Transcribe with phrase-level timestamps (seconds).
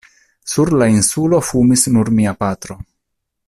[0.53, 2.79] Sur la Insulo fumis nur mia patro.